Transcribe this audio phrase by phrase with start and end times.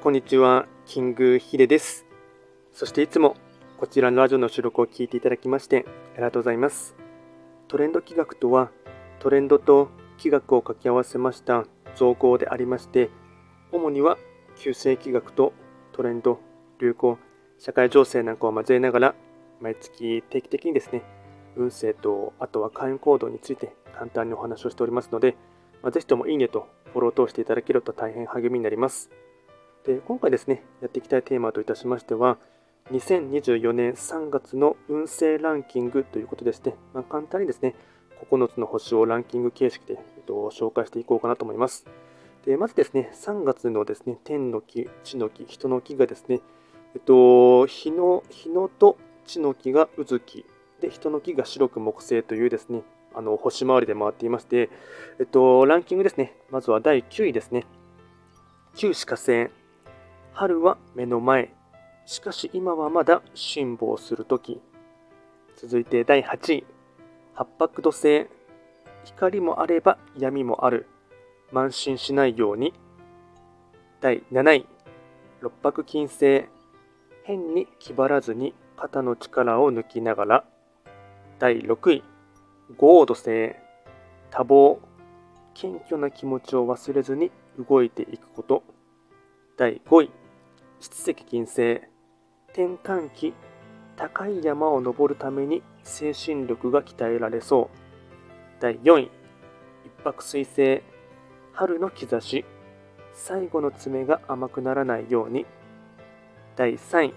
[0.00, 2.06] こんにちは、キングヒデです。
[2.72, 3.34] そしていつも
[3.78, 6.94] こちらのラジオの収録を聞いていただきましてありがとうございます。
[7.66, 8.70] トレンド企画とは、
[9.18, 11.64] トレンドと企画を掛け合わせました
[11.96, 13.10] 造語でありまして、
[13.72, 14.18] 主には
[14.56, 15.52] 旧世企画と
[15.90, 16.38] トレンド、
[16.80, 17.18] 流行、
[17.58, 19.14] 社会情勢なんかを交えながら、
[19.60, 21.02] 毎月定期的にですね、
[21.56, 25.36] 運勢と、あとは会員行動について簡単にお話をしておりますので、
[25.82, 29.10] まあ、ぜひともいいねとフォローを通していただけると大変励みになります。
[29.88, 32.36] で今回ですね、やっていきたいテーマといたしましては、
[32.92, 37.74] 2024年3月の運勢ランキングということですね、まあ、簡単にですね、
[38.30, 41.86] 9つの星をランキング形式で、えっと、紹介していこうかなと思います。
[42.44, 46.40] でまずですね、3月のですね、天の木、地の木、人の木がですね、
[46.94, 50.44] えっと、日の日のと地の木が渦木、
[50.82, 52.82] で、人の木が白く木星というですね、
[53.14, 54.68] あの星回りで回っていまして、
[55.18, 57.64] えっと、ランキングですね、まずは第9位ですね、
[58.74, 59.48] 旧歯科星、
[60.38, 61.52] 春は目の前。
[62.06, 64.60] しかし今はまだ辛抱するとき。
[65.56, 66.64] 続いて第8位。
[67.34, 68.28] 八白土星。
[69.02, 70.86] 光もあれば闇もある。
[71.52, 72.72] 慢心しないように。
[74.00, 74.66] 第7位。
[75.40, 76.44] 六白金星。
[77.24, 80.44] 変に気張らずに肩の力を抜きながら。
[81.40, 82.04] 第6位。
[82.76, 83.56] 豪土星。
[84.30, 84.78] 多忙。
[85.54, 88.62] 謙虚な気持ちを忘れずに動いていくこと。
[89.56, 90.17] 第5位。
[90.80, 91.80] 七石金星
[92.50, 93.34] 転換期
[93.96, 98.60] 高い山を登るために精神力が鍛えられそう。
[98.60, 99.10] 第4位
[99.84, 100.82] 一泊水星
[101.52, 102.44] 春の兆し。
[103.12, 105.46] 最後の爪が甘くならないように。
[106.54, 107.14] 第3位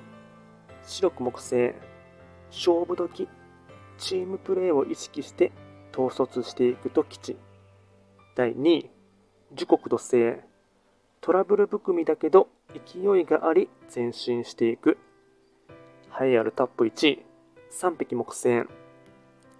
[0.83, 1.73] 白く木星
[2.49, 3.27] 勝負時。
[3.99, 5.51] チームプレーを意識して
[5.95, 7.37] 統率していくと吉。
[8.35, 8.89] 第2位
[9.53, 10.37] 時刻土星。
[11.21, 14.97] トラブル含みだけど勢いがあり前進していく。
[16.21, 17.25] 栄えあるタップ1位、
[17.71, 18.65] 3匹木星。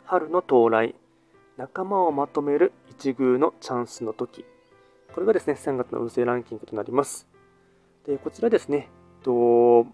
[0.05, 0.95] 春の到来。
[1.57, 4.45] 仲間をまとめる一遇のチャンスの時。
[5.13, 7.27] これがですね、3月の運勢ランキングとなります。
[8.05, 8.89] で、こちらですね、
[9.23, 9.85] と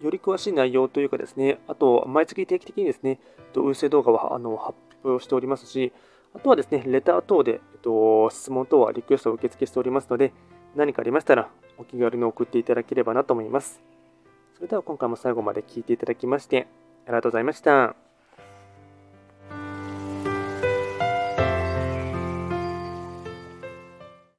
[0.00, 3.20] より詳しい内容というかですね、あと、毎月定期的にですね、
[3.54, 5.92] 運勢動画はあの発表しておりますし、
[6.34, 10.32] あとはですね、レター等で、えっと、質問等はリクエストを受付しておりますので、
[10.76, 13.82] 何かありましたらお気軽に送っていただければなと思います。
[14.54, 16.68] それでは今回も最後まで聴いていただきまして
[17.06, 18.09] ありがとうございました。